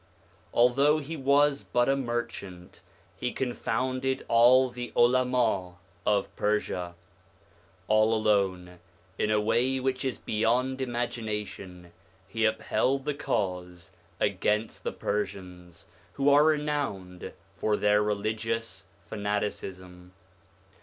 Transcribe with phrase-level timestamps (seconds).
[0.51, 2.81] Although he was but a merchant,
[3.15, 6.95] he confounded all the Ulama 2 of Persia.
[7.87, 8.79] All alone,
[9.19, 11.91] in a way which is beyond imagination,
[12.27, 20.13] he upheld the Cause against the Persians, who are re nowned for their religious fanaticism.